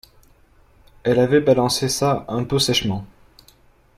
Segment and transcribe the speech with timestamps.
[1.03, 3.05] Elle avait balancé ça un peu sèchement